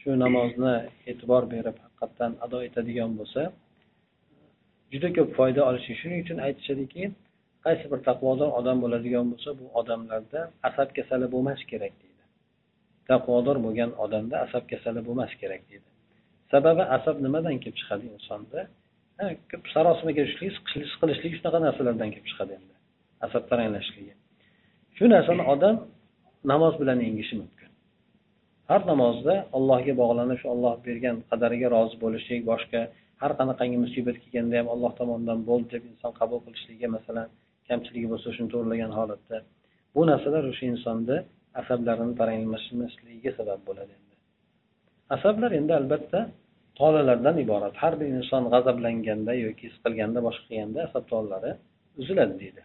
[0.00, 0.74] shu namozni
[1.10, 3.42] e'tibor berib haqiqatdan ado etadigan bo'lsa
[4.92, 7.02] juda ko'p foyda olishi shuning uchun aytishadiki
[7.64, 12.07] qaysi bir taqvodor odam bo'ladigan bo'lsa bu odamlarda asab kasali bo'lmashi kerak deydi.
[13.10, 15.88] Taqvodor bo'lgan odamda asab kasali bo'lmas kerak deydi.
[16.52, 18.60] Sababi asab nimadan kelib chiqadi insonda?
[19.50, 20.54] Ko'p sarosimaga tushishlik
[20.92, 22.74] siqilishlik shunaqa narsalardan kelib chiqadi endi
[23.26, 24.14] asab taranglashligi
[24.96, 25.76] shu narsani odam
[26.52, 27.68] namoz bilan yengishi mumkin.
[28.70, 32.80] Har namozda allohga bog'lanish olloh bergan qadariga rozi bo'lishlik boshqa
[33.22, 37.26] har qanaqangi musibat kelganda ham alloh tomonidan bo'ldi deb inson qabul qilishligi masalan
[37.68, 39.36] kamchiligi bo'lsa shuni to'g'irlagan holatda.
[39.94, 41.16] Bu narsalar o'sha insonni
[41.60, 44.14] asablarini taranglashmasligiga sabab bo'ladi endi.
[45.16, 46.20] Asablar endi albatta
[46.80, 47.74] tolalardan iborat.
[47.82, 51.52] Har bir inson g'azablanganda yoki siqilganda boshqa qilganda asab tolalari
[52.00, 52.62] uziladi deydi.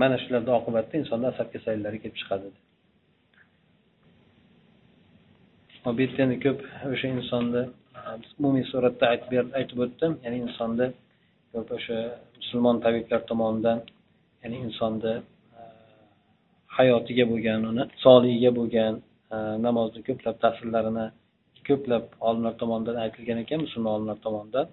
[0.00, 2.48] Mana shularni oqibatida insonda asab kasallari kelib chiqadi
[5.84, 6.60] bu yerda endi ko'p
[6.92, 7.62] o'sha insonni
[8.40, 9.04] umumiy suratda
[9.58, 10.12] aytib o'tdim.
[10.24, 10.86] Ya'ni insonni
[11.52, 11.98] ko'p o'sha
[12.38, 13.78] musulmon tabiblar tomonidan
[14.42, 15.14] ya'ni insonni
[16.76, 18.94] hayotiga bo'lgan uni sog'ligiga bo'lgan
[19.34, 21.06] e, namozni ko'plab ta'sirlarini
[21.68, 24.66] ko'plab olimlar tomonidan aytilgan ekan musulmon olimlar tomonidan.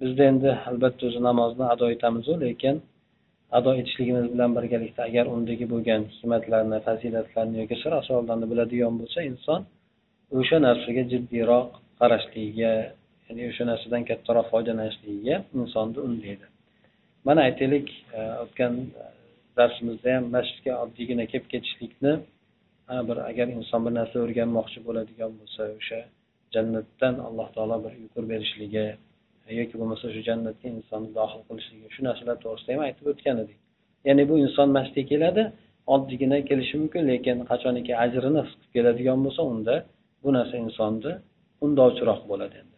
[0.00, 2.76] Bizda endi albatta o'zi namozni ado etamizu lekin
[3.58, 9.60] ado etishligimiz bilan birgalikda agar undagi bo'lgan hikmatlarni fazilatlarni yoki sir asrorlarni biladigan bo'lsa inson
[10.38, 11.68] o'sha narsaga jiddiyroq
[12.00, 12.72] qarashligiga
[13.26, 16.46] ya'ni o'sha narsadan kattaroq foydalanishligiga insonni undaydi.
[17.26, 17.86] Mana aytaylik
[18.18, 18.72] e, o'tgan
[19.58, 22.12] darsimizda ham masjidga oddiygina kelib ketishlikni
[22.90, 26.00] ana bir agar inson bir narsa o'rganmoqchi bo'ladigan bo'lsa o'sha
[26.54, 28.86] jannatdan alloh taolo bir uyqu berishligi
[29.60, 33.58] yoki bo'lmasa o'sha jannatga insonni dohil qilishligi shu narsalar to'g'risida ham aytib o'tgan edik.
[34.08, 35.42] Ya'ni bu inson masjidga keladi
[35.94, 39.74] oddiygina kelishi mumkin lekin qachoniki ajrini his qilib keladigan bo'lsa unda
[40.22, 41.12] bu narsa insonni
[41.64, 42.76] undovchiroq bo'ladi endi.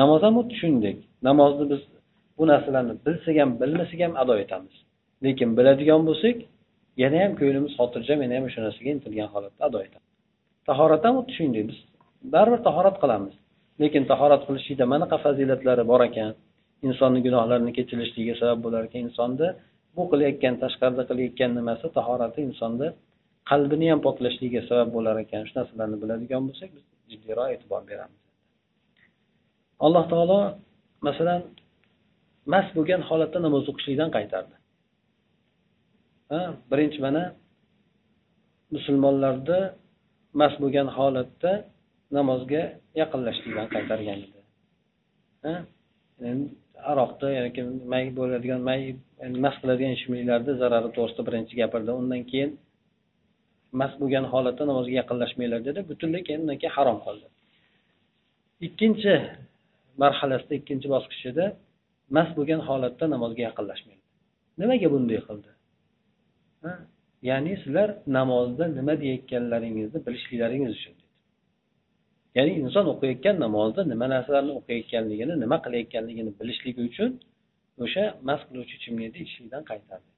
[0.00, 0.98] Namoz ham xuddi shuningdek
[1.28, 1.82] namozni biz
[2.38, 4.76] bu narsalarni bilsak ham bilmasak ham ado etamiz.
[5.24, 6.36] Lekin biladigan bo'lsak
[7.02, 10.06] yana ham ko'nglimiz xotirjam yana ham o'sha narsaga intilgan holatda ado etamiz
[10.68, 11.78] tahorat ham xuddi shunday biz.
[12.34, 13.34] Baribir tahorat qilamiz.
[13.82, 16.30] Lekin tahorat qilishlikda manaqa fazilatlari bor ekan.
[16.88, 19.00] Insonni gunohlarini kechirishligiga sabab bo'lar ekan.
[19.08, 19.48] Insonni
[19.96, 22.88] bu qilayotgan tashqarida qilayotgan nimasi tahorati insonni
[23.50, 25.40] qalbini ham poklashligiga sabab bo'lar ekan.
[25.48, 28.20] Shu narsalarni biladigan bo'lsak biz jiddiyroq e'tibor beramiz.
[29.86, 30.38] Alloh taolo
[31.08, 31.40] masalan
[32.52, 34.55] mast bo'lgan holatda namoz o'qishlikdan qaytardi.
[36.70, 37.22] Birinchi mana
[38.74, 39.60] musulmonlarni
[40.40, 41.52] mast bo'lgan holatda
[42.16, 42.62] namozga
[43.00, 44.40] yaqinlashlikdan qaytargan edi
[46.92, 47.62] aroqni yoki
[47.92, 48.80] may bo'ladigan may
[49.44, 51.90] mast qiladigan ichimliklarni zarari to'g'risida birinchi gapirdi.
[52.00, 52.50] Undan keyin
[53.80, 55.80] mast bo'lgan holatda namozga yaqinlashmanglar dedi.
[55.90, 57.26] Butunlay keyin undan keyin harom qildi
[58.66, 59.12] ikkinchi
[60.02, 61.44] marhalasida ikkinchi bosqichida
[62.16, 64.02] mast bo'lgan holatda namozga yaqinlashmaydi
[64.60, 65.50] nimaga bunday qildi?
[67.28, 70.96] Ya'ni sizlar namozda nima deyayotganlaringizni bilishliklaringiz uchun
[72.36, 77.10] ya'ni inson o'qiyotgan namozda nima narsalarni o'qiyotganligini nima qilayotganligini bilishligi uchun
[77.84, 80.08] o'sha mast qiluvchi ichimlikni ichishlikdan qaytardi.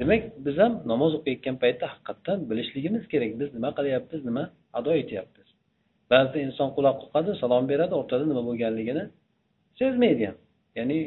[0.00, 3.30] Demak biz ham namoz o'qiyotgan paytda haqiqatdan bilishligimiz kerak.
[3.40, 4.44] Biz nima qilyapmiz nima
[4.78, 5.48] ado etyapmiz.
[6.12, 9.04] Ba'zida inson quloq qoqadi salom beradi o'rtada nima bo'lganligini
[9.80, 10.36] sezmaydi ham.
[10.78, 10.98] Ya'ni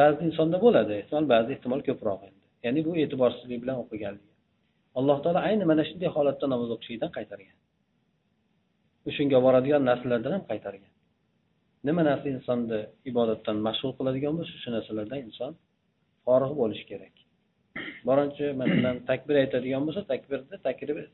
[0.00, 2.20] ba'zi insonda bo'ladi ehtimol ba'zi ehtimol ko'proq
[2.64, 4.32] ya'ni bu e'tiborsizlik bilan o'qiganligi
[4.98, 7.56] alloh taolo ayni mana shunday holatda namoz o'qishlikdan qaytargan.
[9.08, 10.92] O'shanga boradigan narsalardan ham qaytargan.
[11.86, 12.78] Nima narsa insonni
[13.10, 15.52] ibodatdan mashg'ul qiladigan bo'lsa shu narsalardan inson
[16.24, 17.14] forig' bo'lishi kerak.
[18.08, 20.56] Birinchi masalan takbir aytadigan bo'lsa takbirda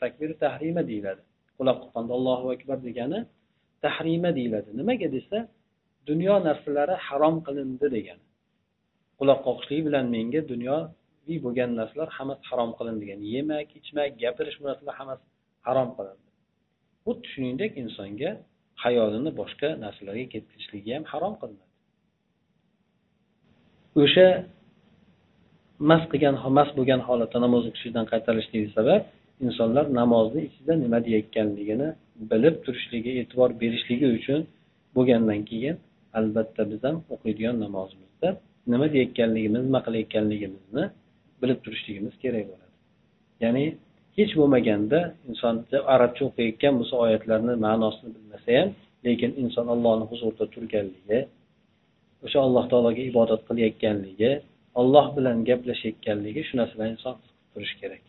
[0.05, 1.23] takbir tahrima deyiladi.
[1.59, 3.19] Quloq tuqqanda allohu akbar degani
[3.85, 4.69] tahrima deyiladi.
[4.81, 5.39] Nimaga desa
[6.11, 8.25] dunyo narsalari harom qilindi degani.
[9.19, 10.77] Quloq qoqishlik bilan menga dunyo
[11.29, 15.25] dunyoviy bo'lgan narsalar hammasi harom qilindi degan yemak ichmak gapirish bu narsalar hammasi
[15.67, 16.29] harom qilindi
[17.05, 18.31] xuddi shuningdek insonga
[18.85, 21.67] hayolini boshqa narsalarga ketkazishligi ham harom qilinadi.
[24.03, 24.27] O'sha
[25.91, 29.03] mast qilgan mast bo'lgan holatda namoz o'qishlikdan qaytarilishligi sabab
[29.47, 31.89] insonlar namozni ichida nima deyayotganligini
[32.31, 34.41] bilib turishligi e'tibor berishligi uchun
[34.97, 35.77] bo'lgandan keyin
[36.19, 38.29] albatta biz ham o'qiydigan namozimizda
[38.73, 40.85] nima deyayotganligimiz nima qilayotganligimizni
[41.43, 42.75] bilib turishligimiz kerak bo'ladi.
[43.45, 43.65] Ya'ni
[44.19, 44.99] hech bo'lmaganda
[45.31, 45.55] inson
[45.95, 48.69] arabcha o'qiyotgan bo'lsa oyatlarni ma'nosini bilmasa ham
[49.07, 51.19] lekin inson allohni huzurida turganligi
[52.27, 54.31] o'sha alloh taologa ibodat qilayotganligi
[54.81, 58.03] olloh bilan gaplashayotganligi shu narsalarni inson his qilib turishi kerak.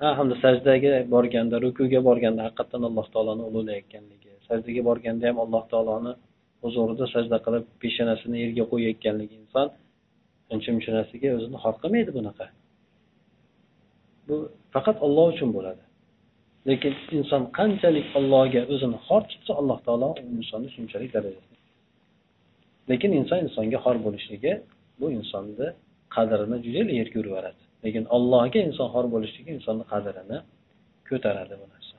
[0.00, 6.12] Ha hamda sajdaga borganda rukuga borganda haqiqatdan alloh taoloni ulug'layotganligi sajdaga borganda ham alloh taoloni
[6.62, 9.66] huzurida sajda qilib peshonasini yerga qo'yayotganligi inson
[10.52, 12.46] uncha muncha narsaga o'zini xor qilmaydi bunaqa.
[14.28, 14.36] Bu
[14.74, 15.82] faqat olloh uchun bo'ladi.
[16.68, 21.54] Lekin inson qanchalik allohga o'zini xor tutsa alloh taolo insonni shunchalik darajasida
[22.90, 24.52] lekin inson insonga xor bo'lishligi
[25.00, 25.68] bu insonni
[26.16, 27.34] qadrini juda yerga urib
[27.84, 30.38] lekin allohga inson xor bo'lishligi insonni qadrini
[31.08, 31.96] ko'taradi bu narsa.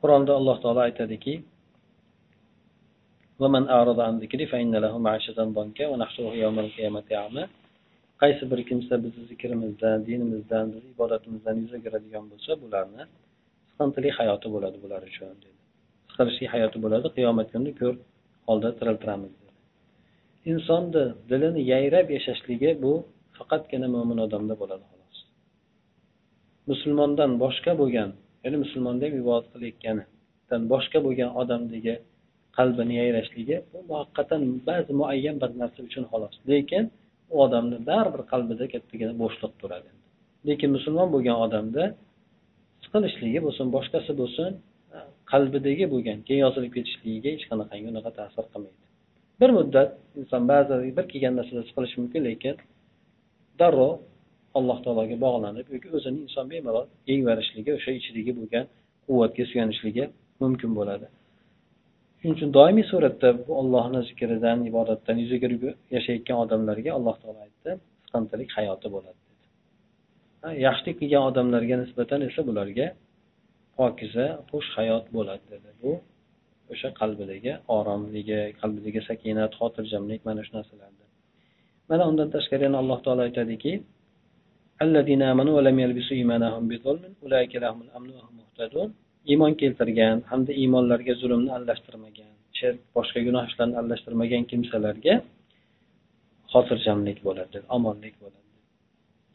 [0.00, 1.34] Qur'onda alloh taolo aytadiki
[8.22, 13.02] qaysi bir kimsa bizni zikrimizdan dinimizdan bizni ibodatimizdan yuz o'giradigan bo'lsa bularni
[13.70, 15.56] siqintili hayoti bo'ladi bular uchun dedi.
[16.10, 17.94] Siqilishli hayoti bo'ladi qiyomat kunida ko'r
[18.48, 19.52] holda tiriltiramiz dedi.
[20.52, 22.92] Insonni dilini yayrab yashashligi bu
[23.38, 25.18] faqatgina mo'min odamda bo'ladi xolos.
[26.70, 28.10] Musulmondan boshqa bo'lgan
[28.44, 31.94] ya'ni musulmonda ham ibodat qilayotganidan boshqa bo'lgan odamdagi
[32.56, 36.34] qalbini yayrashligi bu muhaqqatan ba'zi muayyan bir narsa uchun xolos.
[36.52, 36.84] Lekin
[37.34, 39.90] u odamni baribir qalbida kattagina bo'shliq turadi.
[40.48, 41.84] Lekin musulmon bo'lgan odamda
[42.84, 44.50] siqilishligi bo'lsin boshqasi bo'lsin
[45.32, 48.84] qalbidagi bo'lgan keyin yozilib ketishligiga hech qanaqangi unaqa ta'sir qilmaydi.
[49.40, 49.90] Bir muddat
[50.20, 52.54] inson ba'zi bir kelgan narsada siqilishi mumkin lekin
[53.60, 53.94] darrov
[54.58, 58.64] alloh taologa bog'lanib yoki o'zini inson bemalol yengvarishligi o'sha ichidagi bo'lgan
[59.06, 60.04] quvvatga suyanishligi
[60.42, 61.06] mumkin bo'ladi.
[62.26, 65.62] Shuning uchun doimiy suratda bu ollohni zikridan ibodatdan yuz o'girib
[65.96, 67.70] yashayotgan odamlarga alloh taolo aytdi
[68.02, 69.44] qisqantalik hayoti bo'ladi dedi.
[70.66, 72.86] Yaxshilik qilgan odamlarga nisbatan esa bularga
[73.78, 75.68] pokiza xush hayot bo'ladi dedi.
[75.82, 75.92] Bu
[76.72, 81.08] o'sha qalbidagi oromligi qalbidagi sakinat xotirjamlik mana shu narsalardir
[81.90, 83.72] mana undan tashqari yana alloh taolo aytadiki
[89.32, 95.14] iymon keltirgan hamda iymonlarga zulmni aralashtirmagan shirk boshqa gunoh ishlarni aralashtirmagan kimsalarga
[96.52, 98.46] xotirjamlik bo'ladi omonlik bo'ladi.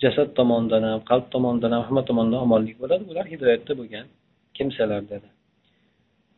[0.04, 3.04] Jasad tomonidan ham qalb tomonidan ham hamma tomondan omonlik bo'ladi.
[3.12, 4.06] Ular hidoyatda bo'lgan
[4.58, 5.28] kimsalar dedi.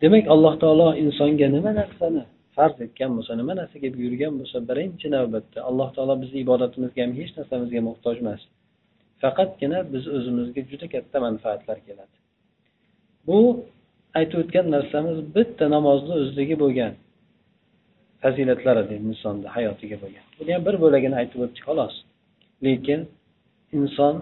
[0.02, 2.24] Demak alloh taolo insonga nima narsani
[2.56, 7.32] farz etgan bo'lsa nima narsaga buyurgan bo'lsa birinchi navbatda alloh taolo bizni ibodatimizga ham hech
[7.38, 8.42] narsamizga muhtoj emas.
[9.22, 12.16] Faqatgina biz o'zimizga juda katta manfaatlar keladi.
[13.28, 13.40] Bu
[14.18, 16.94] aytib o'tgan narsamiz bitta namozni o'zidagi bo'lgan
[18.24, 20.26] fazilatlari deydi insonni hayotiga bo'lgan.
[20.38, 21.94] Buni ham bir bo'lagini aytib o'tdik xolos.
[22.66, 23.00] Lekin
[23.78, 24.16] inson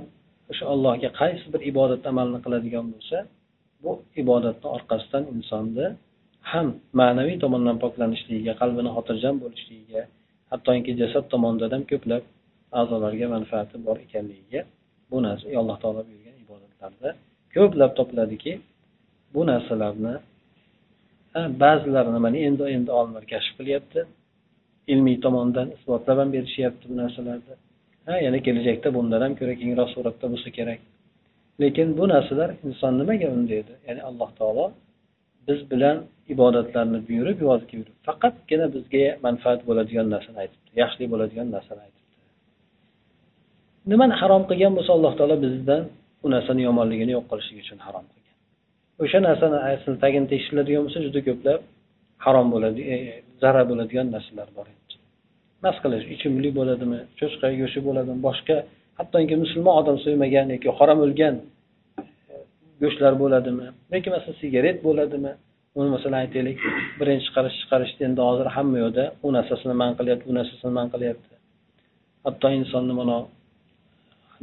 [0.51, 3.17] o'sha allohga qaysi bir ibodat amalni qiladigan bo'lsa
[3.83, 5.87] bu ibodatni orqasidan insonni
[6.51, 6.67] ham
[6.99, 10.01] ma'naviy tomondan poklanishligiga qalbini xotirjam bo'lishligiga
[10.51, 12.23] hattoki jasad tomonidan ham ko'plab
[12.79, 14.61] a'zolarga manfaati bor ekanligiga
[15.11, 17.09] bu narsa alloh taolo buyurgan ibodatlarda
[17.55, 18.51] ko'plab topiladiki
[19.33, 20.15] bu narsalarni
[21.63, 23.99] ba'zilar mana endi endi olimlar kashf qilyapti.
[24.93, 27.55] Ilmiy tomondan isbotlab ham berishyapti bu narsalarni.
[28.07, 30.79] Ha yana kelajakda bundan ham ko'ra kengroq suratda bo'lsa kerak.
[31.61, 34.65] Lekin bu narsalar inson nimaga undaydi ya'ni alloh taolo
[35.47, 35.97] biz bilan
[36.33, 42.15] ibodatlarni buyurib yozib buyurib faqatgina bizga manfaat bo'ladigan narsani aytibdi yaxshilik bo'ladigan narsani aytibdi.
[43.91, 45.83] Nimani harom qilgan bo'lsa alloh taolo bizdan
[46.25, 48.20] u narsani yomonligini yo'q qilishlik uchun harom qilgan.
[49.03, 51.59] O'sha narsani aslini tagini tekshiradigan bo'lsa juda ko'plab
[52.25, 52.95] harom bo'ladi e,
[53.43, 54.67] zarar bo'ladigan narsalar bor
[55.65, 58.57] mast qilish ichimlik bo'ladimi cho'chqa go'shti bo'ladimi boshqa
[58.99, 62.35] hattoki musulmon odam so'ymagan yoki harom o'lgan e,
[62.81, 65.31] go'shtlar bo'ladimi yoki masalan sigaret bo'ladimi
[65.79, 66.57] uni masalan aytaylik
[66.99, 71.33] birinchi chiqarish chiqarishni endi hozir hamma yoqda u narsasini man qilyapti bu narsasini man qilyapti.
[72.25, 73.17] Hatto insonni mana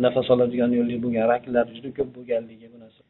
[0.04, 3.02] nafas oladigan yo'li bo'lgan raklar juda ko'p bo'lganligi bu narsa.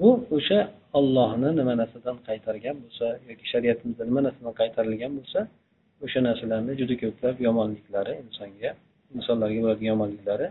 [0.00, 0.58] Bu o'sha
[0.98, 5.40] ollohni nima narsadan qaytargan bo'lsa yoki shariatimizda nima narsadan qaytarilgan bo'lsa
[6.04, 8.70] o'sha narsalarni juda ko'plab yomonliklari insonga
[9.16, 10.46] insonlarga bo'ladigan yomonliklari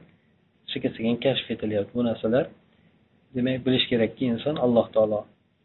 [0.73, 1.91] sekin sekin kashf etilyapti.
[1.97, 2.45] Bu narsalar
[3.35, 5.21] demak bilish kerakki inson alloh taolo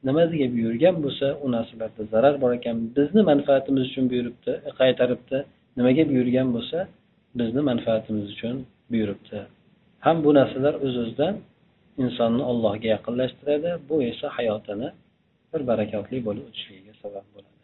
[0.09, 2.77] nimasiga buyurgan bo'lsa u narsalarda zarar bor ekan.
[2.97, 5.39] Bizni manfaatimiz uchun buyuribdi e, qaytaribdi.
[5.79, 6.79] Nimaga buyurgan bo'lsa
[7.41, 8.55] bizni manfaatimiz uchun
[8.93, 9.39] buyuribdi.
[10.05, 11.35] Ham bu narsalar o'z öz o'zidan
[12.03, 13.71] insonni allohga yaqinlashtiradi.
[13.89, 14.89] Bu esa hayotini
[15.53, 17.57] bir barakotli bo'lib o'tishligiga sabab bo'ladi.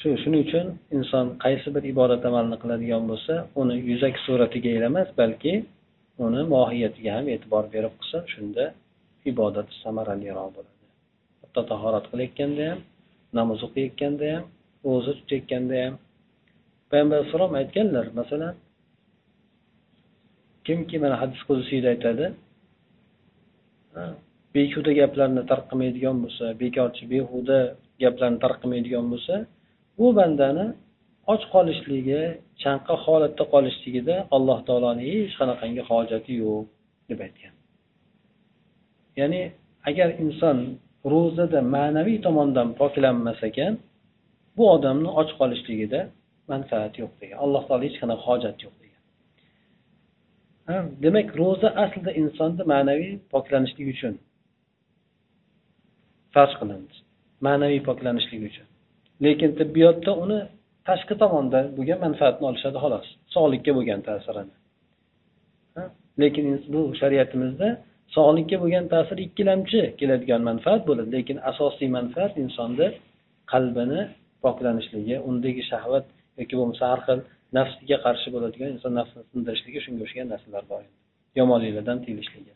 [0.00, 0.66] Shu shuning uchun
[0.96, 5.52] inson qaysi bir ibodat amalni qiladigan bo'lsa uni yuzaki suratiga emas balki
[6.26, 8.64] uni mohiyatiga ham e'tibor berib qilsa shunda
[9.30, 10.84] ibodati samaraliroq bo'ladi.
[11.42, 12.80] Hatto tahorat qilayotganda ham
[13.38, 14.44] namoz o'qiyotganda ham
[14.86, 15.94] ro'za tutayotganda ham.
[16.90, 18.54] Payg'ambar alayhissalom aytganlar masalan
[20.66, 22.26] kimki mana hadis qudusiyda aytadi
[24.54, 27.58] behuda gaplarni tarqamaydigan bo'lsa bekorchi behuda
[28.02, 29.34] gaplarni tarqamaydigan bo'lsa
[29.98, 30.66] bu bandani
[31.32, 32.22] och qolishligi
[32.62, 36.64] chanqa holatda qolishligida alloh taoloni hech qanaqangi hojati yo'q
[37.08, 37.54] deb aytgan.
[39.20, 39.42] Ya'ni
[39.88, 40.58] agar inson
[41.12, 43.72] ro'zada ma'naviy tomondan poklanmas ekan
[44.56, 46.00] bu odamni och qolishligida
[46.52, 48.79] manfaat yo'q degan alloh taolo hech qanaqa hojat yo'q.
[51.04, 54.14] Demak ro'za aslida insonni ma'naviy poklanishligi uchun
[56.34, 56.94] farz qilindi
[57.46, 58.66] ma'naviy poklanishligi uchun.
[59.24, 60.38] Lekin tibbiyotda uni
[60.88, 63.06] tashqi tomonda bo'lgan manfaatni olishadi xolos.
[63.34, 64.54] Sog'likka bo'lgan ta'sirini
[66.22, 67.68] lekin bu shariatimizda
[68.16, 71.10] sog'likka bo'lgan ta'sir ikkilamchi keladigan manfaat bo'ladi.
[71.16, 72.88] Lekin asosiy manfaat insonni
[73.52, 74.00] qalbini
[74.44, 76.04] poklanishligi undagi shahvat
[76.40, 77.20] yoki bo'lmasa har xil
[77.58, 80.82] nafsiga qarshi bo'ladigan inson nafsini sindirishligi shunga o'xshagan narsalar bor
[81.38, 82.52] yomonliklardan tiyilishligi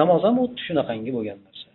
[0.00, 1.68] namoz ham xuddi shunaqangi bo'lgan narsa.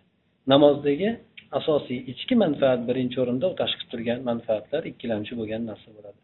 [0.52, 1.10] Namozdagi
[1.58, 6.20] asosiy ichki manfaat birinchi o'rinda u tashqi turgan manfaatlar ikkilamchi bo'lgan narsa bo'ladi.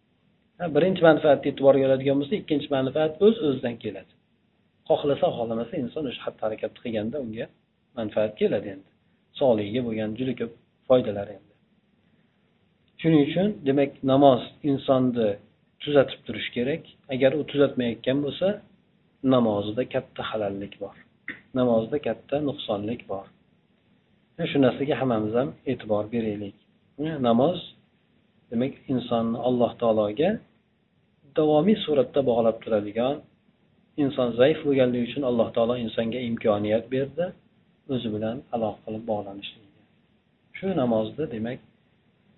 [0.76, 4.12] Birinchi manfaatni e'tiborga oladigan bo'lsa ikkinchi manfaat o'z o'zidan keladi.
[4.88, 7.46] Xohlasa xohlamasa inson o'sha xatti harakatni qilganda unga
[7.98, 8.88] manfaat keladi endi.
[9.40, 10.52] Sog'ligiga bo'lgan juda ko'p
[10.88, 11.52] foydalari endi.
[13.00, 15.28] Shuning uchun demak namoz insonni
[15.86, 16.82] tuzatib turish kerak.
[17.14, 18.48] Agar u tuzatmayotgan bo'lsa
[19.34, 20.96] namozida katta halallik bor.
[21.58, 23.26] Namozda katta nuqsonlik bor.
[24.50, 26.56] Shu narsaga hammamiz ham e'tibor beraylik.
[27.28, 27.58] Namoz
[28.50, 30.30] demak insonni alloh taologa
[31.38, 33.16] davomiy suratda bog'lab turadigan
[34.02, 37.26] inson zaif bo'lganligi uchun alloh taolo insonga imkoniyat berdi.
[37.94, 39.82] O'zi bilan aloqa qilib bog'lanishlikka.
[40.56, 41.60] Shu namozda demak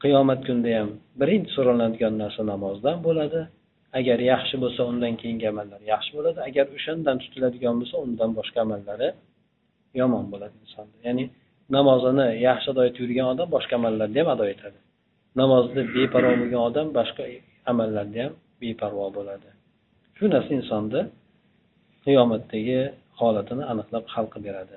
[0.02, 0.90] qiyomat kunida ham
[1.20, 3.40] birinchi so'raladigan narsa namozdan bo'ladi.
[3.98, 6.38] Agar yaxshi bo'lsa undan keyingi amallar yaxshi bo'ladi.
[6.48, 9.08] Agar o'shandan tutiladigan bo'lsa undan boshqa amallari
[10.00, 11.24] yomon bo'ladi insonni ya'ni
[11.76, 14.78] namozini yaxshi ado etib yurgan odam boshqa amallarni ham ado etadi.
[15.40, 17.24] Namozni beparvo bo'lgan odam boshqa
[17.70, 18.32] amallarda ham
[18.62, 19.48] beparvo bo'ladi.
[20.16, 21.02] Shu narsa insonni
[22.04, 22.80] qiyomatdagi
[23.20, 24.76] holatini aniqlab hal qilib beradi.